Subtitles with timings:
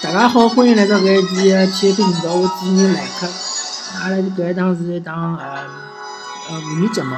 [0.00, 3.26] 大家好，欢迎来到搿一期的体育频道，我主持人来客。
[4.00, 5.56] 阿拉搿一档是一档呃
[6.50, 7.16] 呃妇女节目，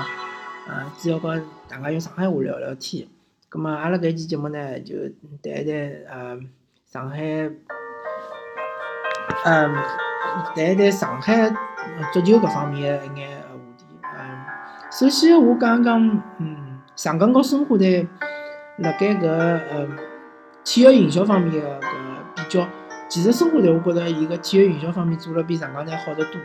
[0.67, 3.06] 呃主要跟大家用上海话聊聊天。
[3.51, 4.94] 葛末阿拉搿一期节目呢，就
[5.43, 5.76] 谈一谈
[6.11, 6.40] 呃
[6.90, 7.21] 上海，
[9.44, 9.74] 嗯
[10.56, 11.51] 谈一谈上海
[12.15, 13.85] 足球搿方面的一眼话题。
[14.03, 14.44] 嗯，
[14.90, 18.09] 首先我讲讲，嗯，上港和申花队
[18.78, 19.87] 辣盖搿呃
[20.65, 22.09] 体育营销方面的搿
[22.51, 22.67] 比较。
[23.09, 26.41] 其实申花队，我觉着伊个体育营销方面做了比上港队好得多。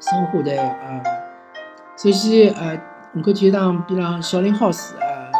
[0.00, 1.02] 申花队，呃，
[1.96, 2.80] 首先，呃，
[3.12, 5.30] 虹口体育场边浪小林 house，呃，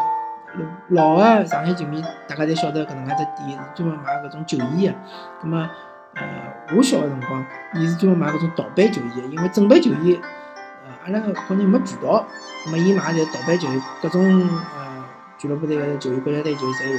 [0.88, 4.94] 老个上海球迷大家侪晓得搿能介只店是专门卖搿种球衣个。
[5.40, 5.58] 葛末，
[6.14, 6.22] 呃，
[6.76, 10.20] 我小个辰光，伊是专门卖搿种盗版球衣个，因为正版球衣，
[10.84, 12.26] 呃，阿拉国内没渠道，
[12.64, 15.04] 葛末伊卖就盗版球衣，各种呃
[15.38, 16.98] 俱乐部队个球衣、国家队球衣侪有。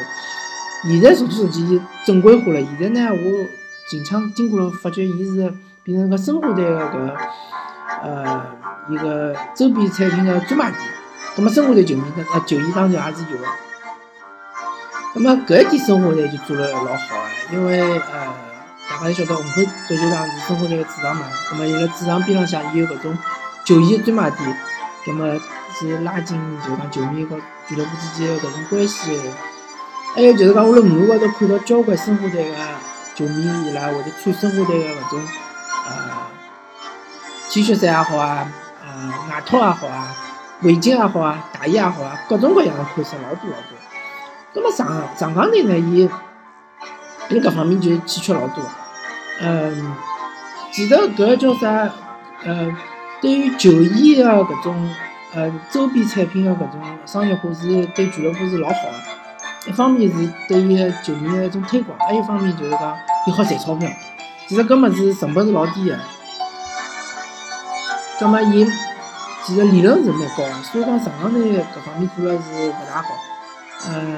[0.86, 2.60] 现在逐渐逐渐正规化了。
[2.78, 3.48] 现在呢，我
[3.90, 7.16] 近腔经过了发觉，伊是变成个申花队个搿
[8.02, 8.46] 呃
[8.90, 10.82] 一个周边产品个专卖店。
[11.36, 13.46] 葛末申花队球迷呢，呃球衣当然也是有个。
[15.14, 17.16] 葛末搿一点申花队就做了老好
[17.50, 18.34] 个，因为呃
[18.90, 21.26] 大家侪晓得虹口足球场是申花队个主场嘛。
[21.50, 23.18] 葛末伊辣主场边浪向伊有搿种
[23.64, 24.58] 球衣专卖店，
[25.06, 25.40] 葛末
[25.80, 27.38] 是拉近就讲球迷和
[27.70, 29.18] 俱乐部之间个搿种关系。
[30.16, 32.56] 还有就是讲，我辣马路高头看到交关申花队个
[33.16, 35.20] 球迷，伊拉会得穿申花队个搿种
[35.88, 35.92] 呃
[37.50, 38.48] T 恤衫也好啊，
[38.86, 40.16] 呃外套也好啊，
[40.62, 43.76] 围巾也好啊，大衣也好啊，各种各样个款式老多老多。
[44.54, 46.08] 葛末上上港队呢，伊
[47.30, 48.64] 伊搿方面就欠缺老多。
[49.42, 49.96] 嗯，
[50.72, 51.90] 其实搿叫啥？
[52.44, 52.72] 呃，
[53.20, 54.90] 对于球衣个搿种
[55.34, 59.23] 呃周边产品个搿种商业化是对俱乐部是老好个。
[59.68, 62.98] 一方面是对于球迷的一种推广，还有一方面就是讲
[63.28, 63.90] 伊好赚钞票。
[64.48, 65.98] 其实搿物事成本是老低的，
[68.20, 68.66] 葛末伊
[69.46, 73.08] 其实利润是蛮高的，所以讲上港队搿方面做了是勿大好。
[73.90, 74.18] 嗯，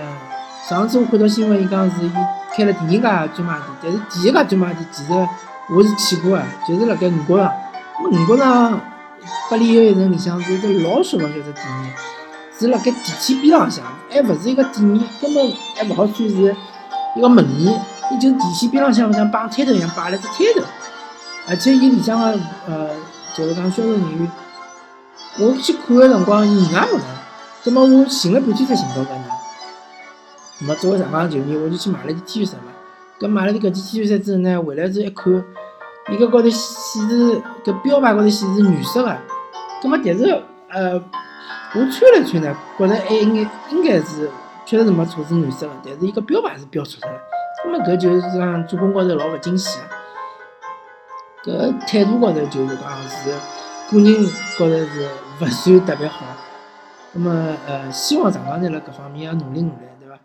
[0.68, 2.12] 上次我看到新闻，伊讲是伊
[2.56, 5.14] 开了第二家专卖店，但是第一家专卖店其实
[5.70, 7.54] 我是去过的，就是辣盖五角场。
[8.04, 8.80] 五角场
[9.50, 11.94] 八里有一层里向是一只老小老小只店面。
[12.58, 16.56] 是辣盖电梯边浪向，还勿是一个店面，根本还勿好算是
[17.16, 17.82] 一个门面。
[18.12, 20.62] 伊就电梯边浪向像摆摊头一样摆了只摊头，
[21.50, 22.90] 而且伊里向个呃，
[23.36, 24.32] 就是讲销售人员，
[25.40, 27.00] 我去看个辰光人也勿多。
[27.64, 29.24] 葛末我寻了半天才寻到搿人。
[30.60, 32.72] 葛末作为上港球迷，我就去买了件 T 恤衫嘛。
[33.20, 35.44] 搿买了件搿件 T 恤衫之后呢，回来之后一看，
[36.12, 39.18] 伊搿高头显示搿标牌高头显示女色个。
[39.82, 41.04] 葛末但是呃。
[41.78, 44.30] 我穿了穿呢，觉着还应该应该是
[44.66, 47.18] 确实是没错，是男色的，但是伊个标牌是标错脱了。
[47.66, 49.80] 那么搿就是讲做工高头老勿精细
[51.44, 53.30] 个，搿态度高头就是讲是
[53.92, 54.26] 个人
[54.58, 55.10] 高头是
[55.42, 56.26] 勿算特别好。
[57.12, 60.18] 那么呃，希望上港队辣搿方面要努力努力，对伐？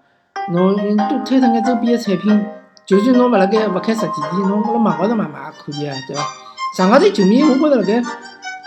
[0.52, 2.46] 侬多推出眼周边个产品，
[2.86, 6.22] 就算侬勿辣盖勿开实体店，侬辣网高头买买也可以啊，对伐？
[6.76, 8.02] 上港队球迷，我觉着辣盖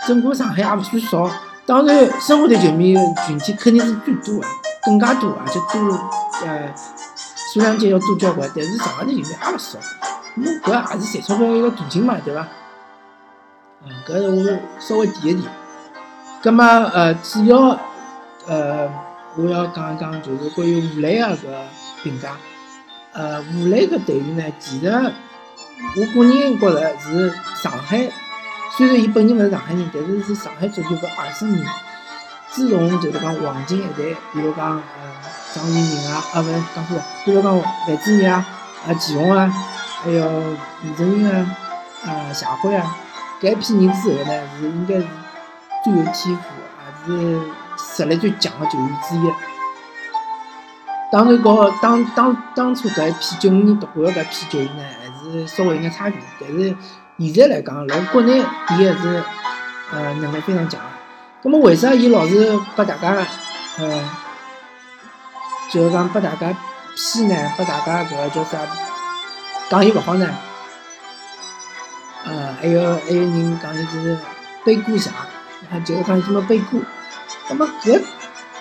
[0.06, 1.30] 整个上海也勿算少。
[1.66, 2.94] 当然，申花队球迷
[3.26, 4.46] 群体肯定是最多的，
[4.84, 5.98] 更加多，而且多，
[6.46, 6.74] 呃，
[7.52, 8.46] 数量级要多交关。
[8.54, 9.78] 但是上海队球迷也勿少，
[10.34, 12.46] 侬搿也是赚钞票一个途径嘛，对伐？
[13.86, 15.48] 嗯，搿是我稍微提一提。
[16.42, 17.78] 葛末呃，主要
[18.46, 18.90] 呃，
[19.36, 21.38] 我要讲一讲就是关于武磊个搿
[22.02, 22.36] 评价。
[23.14, 28.10] 呃，武磊搿队员呢，其实我个人觉着是上海。
[28.76, 31.64] 虽然伊本人勿是上海人，但是是上海足球个二生人。
[32.50, 34.82] 自从就是讲黄金一代，比如讲呃
[35.54, 38.44] 张怡宁啊，啊勿是讲错了，比如讲范志毅啊、
[38.86, 39.52] 啊祁宏啊，
[40.02, 40.24] 还有
[40.82, 41.56] 李正英啊、
[42.04, 42.96] 啊谢辉啊，
[43.40, 45.06] 搿一批人之后呢，是应该是
[45.84, 47.40] 最有天赋，也是
[47.76, 49.32] 实力最强个球员之一。
[51.12, 54.82] 当然，和当当当初搿一批九五年夺冠个搿批球员呢，
[55.34, 56.74] 是稍微有眼差距，但是。
[57.16, 58.42] 现在来讲，辣国内伊
[58.74, 59.22] 还是
[59.92, 60.80] 呃能力非常强。
[61.42, 63.24] 那么为啥伊老是拨大家
[63.78, 64.10] 呃，
[65.70, 66.52] 就是讲拨大家
[66.96, 67.52] 批呢？
[67.56, 68.58] 拨大家搿个叫啥？
[69.70, 70.28] 讲伊勿好呢？
[72.24, 74.18] 呃，还有还有人讲伊是
[74.64, 75.12] 背锅侠，
[75.84, 76.80] 就是讲伊什么背锅。
[77.48, 78.02] 那么搿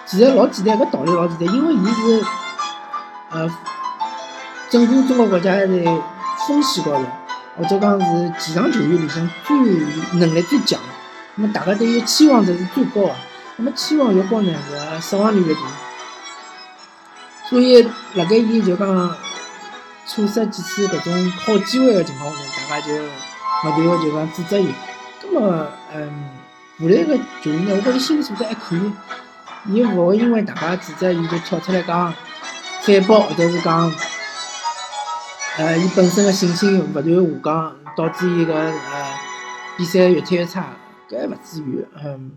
[0.06, 2.24] 其实老简单，搿道理老简单，因为伊是
[3.32, 3.50] 呃
[4.70, 5.88] 整个中国国家队
[6.48, 7.06] 风气高头。
[7.56, 9.56] 或者讲是前场球员里向最
[10.18, 10.88] 能力最强的，
[11.36, 13.16] 那么大家对伊期望值是最高的。
[13.58, 14.52] 那么期望越高呢，
[14.98, 15.62] 搿失望率越大。
[17.48, 17.84] 所以
[18.16, 19.16] 辣盖伊就讲
[20.08, 24.74] 错失几次搿种好机会个情况下，大家就勿断个就讲指责伊。
[25.22, 26.30] 葛末，嗯，
[26.80, 28.92] 武磊个球员呢，我觉着心理素质还可以，
[29.68, 32.12] 伊勿会因为大家指责伊就跳出来讲
[32.82, 33.94] 反驳，或者是讲，
[35.56, 37.12] 呃，伊本身个信心勿断下
[37.44, 38.74] 降，导致伊个呃
[39.78, 40.74] 比赛越踢越差，
[41.08, 41.86] 搿还勿至于。
[42.04, 42.32] 嗯，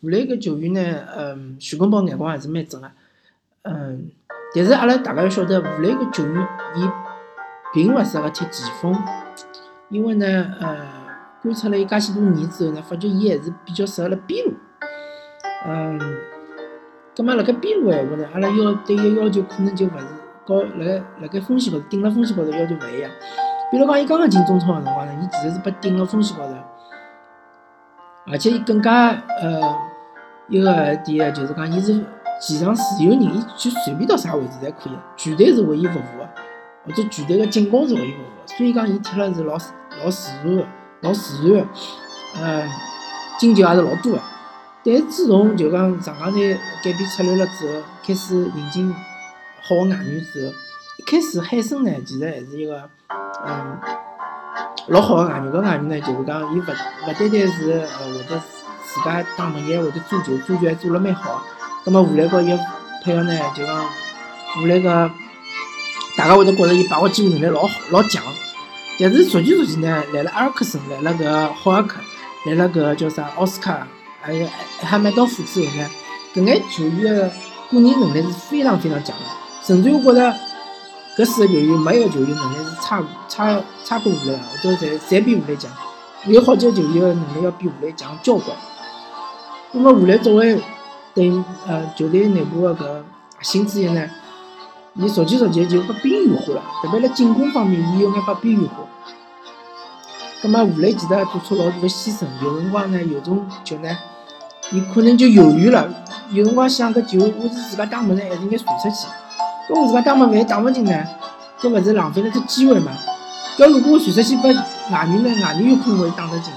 [0.00, 2.90] 武磊搿球员呢，嗯，徐根宝眼光还是蛮准个，
[3.62, 4.10] 嗯。
[4.54, 6.88] 但是阿拉大家要晓得，武磊搿球员，伊
[7.74, 8.94] 并勿适合踢前锋，
[9.90, 10.26] 因为呢，
[10.58, 10.76] 呃，
[11.42, 14.54] 观察了伊介许多年之后呢，发觉伊还是比较适合辣边路。
[15.66, 15.98] 嗯，
[17.14, 20.06] 葛末辣盖边路闲话呢，阿拉要对伊要求可能就勿是
[20.46, 23.10] 高辣盖辣盖风险高头顶辣风险高头要求勿一样。
[23.70, 26.54] 比如讲，伊刚刚进中超个辰光呢，伊其实是被顶辣风险高头，
[28.30, 29.08] 而且伊更加
[29.40, 29.78] 呃
[30.48, 32.04] 一个点就是讲，伊是。
[32.40, 36.28] 前场自由人，伊就随便到啥位置侪可以，全队是为伊服务个，
[36.84, 40.64] 或者全队个进攻是为伊服务的，所以讲伊踢了是老老自然的，
[41.02, 41.66] 老自然的，
[42.42, 42.68] 呃，
[43.38, 44.18] 进球也是老多个。
[44.84, 48.92] 但是自从就讲上港队改变策略了之后，开始引进
[49.62, 50.52] 好的外援之后，
[50.98, 52.88] 一开始海森呢，其实还是一个
[53.46, 53.78] 嗯
[54.88, 58.42] 老好的外援，搿外援呢就是讲伊勿勿单单是呃会得
[58.84, 61.44] 自家打门也会得做球，做球还做了蛮好。
[61.84, 62.58] 葛末武磊和伊
[63.04, 63.84] 配合呢，就讲
[64.60, 65.10] 武磊个，
[66.16, 68.22] 大家会得觉着伊把握机会能力老好老强。
[68.98, 72.00] 但是逐渐逐渐呢，来了阿尔克森，来了搿霍尔克，
[72.46, 73.86] 来了搿叫啥奥斯卡，
[74.20, 75.88] 还有埃哈迈多夫之后呢，
[76.34, 77.32] 搿眼球员个
[77.70, 79.41] 个人能力是非常非常强的。
[79.64, 80.34] 甚至我觉着
[81.16, 85.70] 搿四个球员没一个球员能力是差差差过吴磊，或者侪侪比吴磊强。
[86.26, 88.56] 有好几个球员个能力要比吴磊强交关。
[89.72, 90.60] 那么吴磊作为
[91.14, 91.30] 对，
[91.66, 93.04] 呃，球队内部的搿核
[93.42, 94.08] 心之一呢，
[94.94, 98.76] 伊逐渐逐渐就被边缘化了，特别辣进攻方面，伊有眼被边缘化。
[100.42, 103.88] 葛末吴磊其实也做出老大的牺牲，有辰光呢，有种球呢，
[104.72, 105.88] 伊可能就犹豫了，
[106.30, 109.06] 有辰光想搿球我是自家打门呢，还是应该传出去？
[109.80, 111.04] 我自家打门万一打勿进呢？
[111.60, 112.92] 搿勿是浪费了只机会嘛？
[113.56, 116.52] 搿如果我传出去拨外援呢，外援有可能会打得进。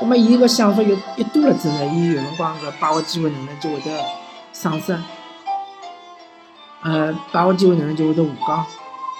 [0.00, 3.90] 那么伊个想法越一多了之后呢，伊有辰光个把握机会能力就会得
[4.52, 4.96] 丧失，
[6.82, 8.66] 呃，把握机会能力就会得下降。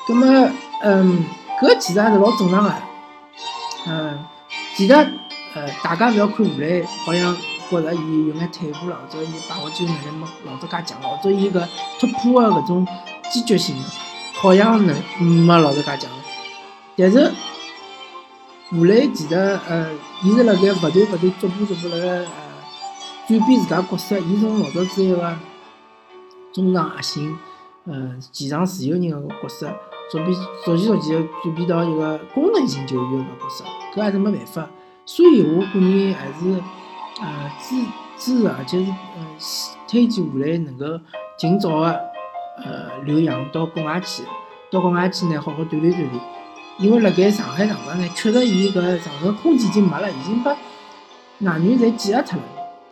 [0.08, 0.50] 那么，
[0.82, 1.24] 嗯，
[1.60, 2.72] 搿其实还是老正常个，
[3.88, 4.24] 嗯，
[4.76, 4.94] 其实
[5.54, 7.36] 呃，大家勿要看武磊，好像
[7.70, 11.66] 觉着伊有眼退步了，或者伊把握机会能力没老早介强了，或者伊搿
[12.00, 12.86] 突破个搿种
[13.32, 13.76] 坚决性，
[14.34, 16.24] 好像能没老早介强了，
[16.96, 17.32] 但是。
[18.70, 19.88] 武磊其实，呃，
[20.22, 22.28] 伊是辣盖勿断勿断逐步逐步辣盖呃
[23.26, 24.18] 转变自家角色。
[24.18, 25.34] 伊从老早子一个
[26.52, 27.34] 中场核心，
[27.86, 29.74] 呃，前场自由人个角色，
[30.12, 30.28] 逐变
[30.66, 33.64] 逐渐逐渐转变到一个功能性球员个角色。
[33.94, 34.68] 搿还是没办法。
[35.06, 36.62] 所以我个人还是
[37.20, 37.76] 呃支
[38.16, 39.26] 支持，而且是呃
[39.88, 40.84] 推荐武磊能够
[41.36, 41.86] 尽早个
[42.56, 44.22] 呃留洋到国外去，
[44.70, 46.10] 到国外去呢好好锻炼锻炼。
[46.78, 52.44] 因为辣盖上海上港呢，确实伊搿上升空间已经没了，已经把外援侪挤压脱了。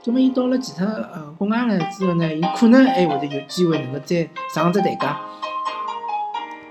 [0.04, 5.06] 葛末伊到了其他呃国外了之后呢，伊可能还会得有机会能够再上只台阶。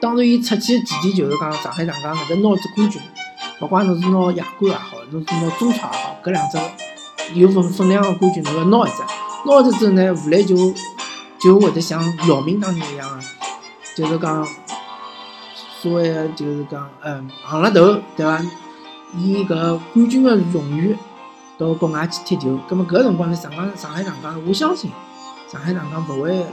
[0.02, 3.02] 当然，伊出去前提就是讲上海上港搿搭拿只冠军，
[3.62, 6.58] 勿管侬是拿亚冠也好，侬是拿中超也好，搿两只
[7.34, 9.02] 有分分量个冠军侬要拿一只。
[9.46, 10.56] 拿一只之后呢，武磊就
[11.40, 13.24] 就会得像姚明当年一样个，
[13.96, 14.48] 就是讲。
[15.82, 18.42] 所谓个就是讲，嗯，昂了头，对伐？
[19.18, 20.96] 以搿冠军个荣誉
[21.60, 24.92] 到国外去踢球，葛末搿辰光呢，上港上海上港，我相信
[25.48, 26.46] 上海上港勿会辣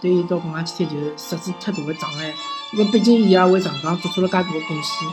[0.00, 2.32] 对伊到国外去踢球设置太大个障碍，
[2.72, 5.08] 因为毕竟伊也为上港做出了介大个贡献。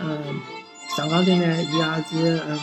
[0.00, 0.22] 嗯，
[0.94, 2.60] 上港队呢，伊也是嗯，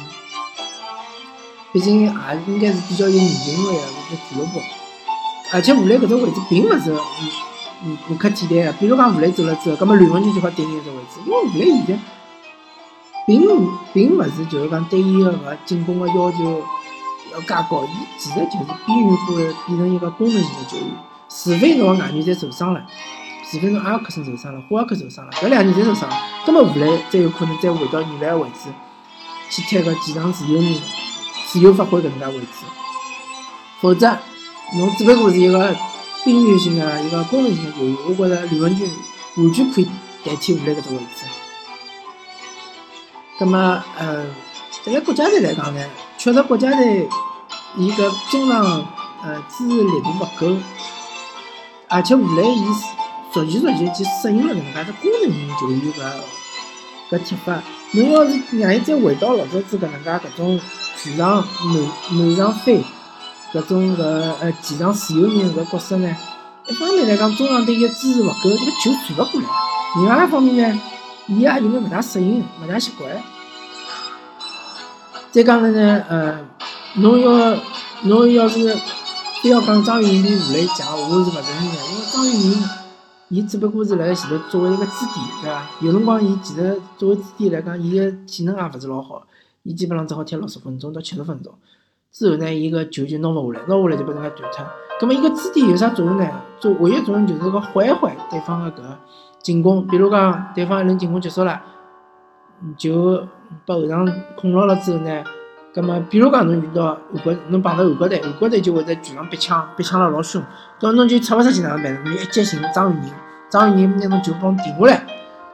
[1.72, 2.12] 毕竟也
[2.48, 4.62] 应该是比较有人情味个一个俱乐部，
[5.52, 7.00] 而且武磊搿只位置并勿是嗯。
[7.82, 12.00] 无无可替代个，比如讲吴磊走了之后，葛末吕文君就好顶一只位置，因为吴磊现在
[13.26, 13.42] 并
[13.94, 16.62] 并勿是就是讲对伊个搿进攻个要求
[17.32, 19.34] 要介高，伊其实就是边缘化
[19.66, 20.88] 变成一个功能性的球员，
[21.30, 22.86] 除非侬个外援侪受伤了，
[23.50, 28.70] 除非侬阿克森受伤了，霍尔克受伤了，搿两年侪受伤了，葛末吴磊才有可能再回到原来个位置
[29.50, 30.76] 去踢个前场自由人，
[31.50, 32.66] 自由发挥搿能介位置，
[33.82, 34.18] 否则
[34.76, 35.76] 侬只不过是一个。
[36.26, 38.86] 边缘性的一个功能性球员，我觉着吕文君
[39.38, 39.86] 完全可以
[40.26, 41.26] 代替吴磊搿只位置。
[43.40, 44.26] 那么，呃，
[44.84, 45.82] 在辣国家队来讲呢，
[46.18, 47.08] 确实国家队
[47.78, 48.86] 伊搿经常
[49.24, 50.58] 呃支持力度勿够，
[51.88, 52.66] 而且吴磊伊
[53.34, 55.94] 逐渐逐渐去适应了搿能介只功能型球员
[57.10, 57.64] 搿搿踢法。
[57.94, 60.60] 侬要是让伊再回到老早子搿能介搿种
[61.02, 62.84] 前场满满上飞
[63.54, 64.04] 搿种搿
[64.42, 66.14] 呃前场自由人搿角色呢？
[66.68, 69.48] 一方面来讲，中场队伊支持勿够，这个球传勿过来；
[69.96, 70.82] 另外一方面呢，
[71.28, 73.10] 伊也有眼勿大适应，勿大习惯。
[75.32, 76.40] 再讲了呢，呃，
[76.96, 77.58] 侬要
[78.04, 78.76] 侬要是
[79.42, 82.70] 非要讲张玉宁比吴磊强，我是勿承认的，因为张玉宁，
[83.30, 85.64] 伊只不过是辣前头作为一个支点，对伐？
[85.80, 89.24] 有辰光伊其实作为支点来讲，伊个体能也勿是老好，
[89.70, 91.54] 伊基本上只好踢六十分钟到七十分钟，
[92.12, 94.66] 之后呢，伊个球就拿勿下来，拿下来就被人家断脱。
[95.00, 96.28] 那么一个支点有啥作用呢？
[96.60, 98.82] 做唯一作用就是个缓缓对方的搿
[99.44, 99.86] 进攻。
[99.86, 101.62] 比如讲，对方一轮进攻结束了，
[102.80, 103.24] 就
[103.68, 105.24] 把后场控牢了之后呢，
[105.76, 110.42] 那么比如讲侬遇到韩国，侬碰到韩国队，韩国队就会在全场逼抢，逼抢了老凶。
[110.80, 112.04] 到侬就出勿出去哪能办？
[112.06, 113.14] 侬一接行张玉宁，
[113.52, 115.06] 张玉宁拿侬球帮停下来，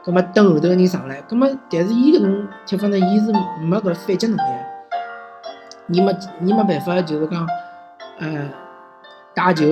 [0.06, 1.20] 咁么等后头个人上来。
[1.28, 4.40] 咁么但是伊搿种踢法呢，伊是没搿反击能力，
[5.88, 7.46] 你没你没办法就是讲，
[8.20, 8.48] 呃。
[9.34, 9.66] 打球，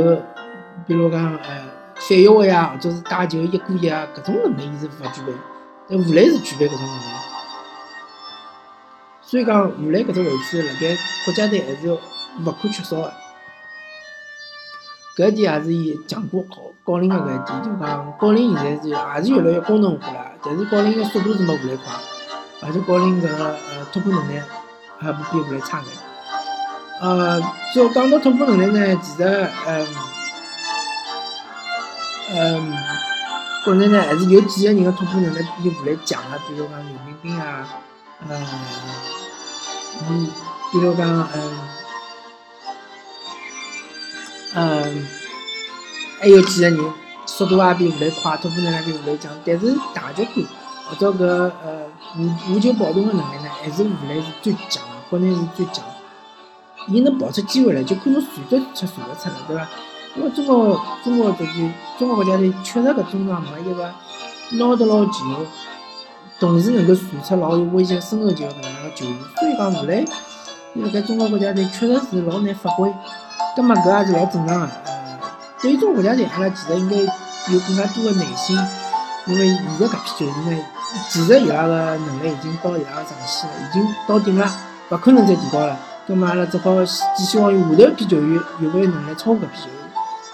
[0.87, 1.65] 比如讲，呃，
[1.95, 5.33] 反越位啊，或者是打球一过一啊，搿种能力伊是勿具备。
[5.89, 7.01] 但吴磊是具备搿种能力，
[9.23, 13.11] 所以讲吴磊搿只位置辣盖国家队还是勿可缺少的。
[15.17, 21.93] 搿一点也是伊强过郜郜林个搿一点，就讲高林现在是也是越来越功能化了，但是高林个速度是没吴磊快，
[22.63, 24.41] 而且高林搿个呃突破能力
[24.99, 25.89] 还不比吴磊差眼。
[27.01, 27.41] 呃，
[27.75, 29.87] 就讲到突破能力呢，其实，嗯，
[32.33, 32.73] 嗯，
[33.65, 37.67] 国内呢还是有几个人的突破能力比吴磊强个，比如讲刘彬彬啊，
[38.29, 38.47] 嗯，
[40.09, 40.29] 嗯，
[40.73, 41.59] 比如讲，嗯，
[44.55, 45.07] 嗯，
[46.21, 46.79] 还有几个人
[47.27, 50.47] 速度也比吴磊快，突破能力比吴磊强，但是大局观
[50.89, 51.27] 或者搿
[51.65, 55.85] 呃无无球跑动的能力呢，还是吴磊是最强的，国内是最强。
[56.87, 59.69] 伊能跑出机会来，就看侬传得出传得出来，对伐？
[60.17, 61.53] 因为中国中国足球
[61.99, 63.93] 中国国家队确实搿中场没一个
[64.53, 65.25] 拿得牢球，
[66.39, 69.19] 同时能够传出老有威胁身后球搿能个球员。
[69.41, 70.05] 所以讲吴磊，
[70.75, 72.93] 伊辣盖中国国家队确实是老难发挥。
[73.57, 74.67] 葛末搿也是老正常个。
[74.67, 75.19] 呃，
[75.61, 78.59] 对于中国国家队，阿拉其实应该有更加多的耐心，
[79.27, 80.65] 因为现在搿批球员呢，
[81.11, 84.51] 其实伊拉个能力已经到伊拉个上限了，已经到顶了，
[84.91, 85.79] 勿可能再提高了。
[86.07, 89.75] 葛么阿拉只好寄希望于下头一批球员有没有能力超过搿批球员。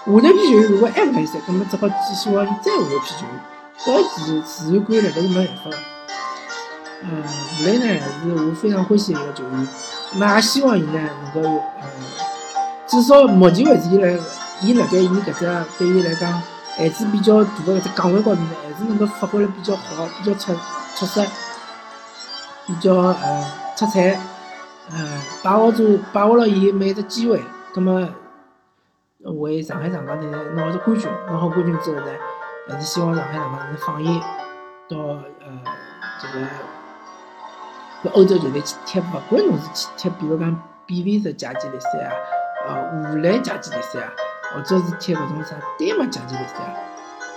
[0.05, 3.39] 下头一批球员如果还勿来塞，葛么只好寄希望于再下头一批球员。
[3.83, 5.77] 搿自自然规律，搿是没办法个。
[7.03, 7.23] 嗯，
[7.59, 7.85] 吴磊呢
[8.23, 9.67] 是我非常欢喜一个球员，
[10.13, 10.99] 咁也希望伊呢
[11.33, 11.83] 能够，嗯，
[12.91, 14.19] 至少目前为止伊辣
[14.61, 16.29] 伊辣盖伊搿只对于来讲
[16.75, 20.53] 还是比较大个搿只岗位高头呢，还是能够发挥了比较好，比较出
[20.97, 21.25] 出色，
[22.67, 23.45] 比较呃
[23.77, 24.19] 出彩。
[24.89, 27.41] 呃，把握住，把握了伊每只机会，
[27.73, 28.05] 葛末
[29.39, 32.11] 为上海上港队拿只冠军，拿好冠军之后呢，
[32.67, 34.19] 还是希望上海上港能放伊
[34.89, 35.23] 到呃
[36.19, 36.27] 这
[38.09, 42.11] 个欧洲球队去踢，勿管侬是去踢，比如讲 B V 十甲级联赛啊，
[42.67, 44.11] 呃荷兰甲级联赛啊，
[44.53, 46.73] 或者是踢搿种啥丹麦甲级联赛啊，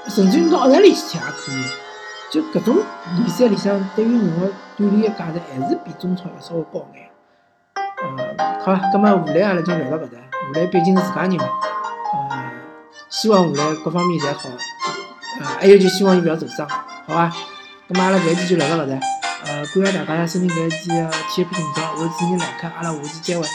[0.09, 1.64] 甚至于到澳大利亚踢也可以。
[2.31, 2.76] 就搿种
[3.16, 7.09] 联赛里向，对于侬个锻炼个价值还是比中超要稍微高眼。
[8.02, 10.19] 嗯，好了，葛末吴磊阿拉就聊到搿搭。
[10.50, 11.45] 吴磊毕竟是自家人嘛，
[12.31, 12.50] 呃，
[13.09, 14.49] 希望武磊各方面侪好，
[15.40, 17.33] 呃，还有就希望伊勿要受伤，好伐？
[17.88, 18.99] 葛末阿拉搿一期就聊到搿搭，
[19.45, 23.47] 呃，感谢大家收听搿一期体育频道，我是主持人赖克，阿拉下期再会。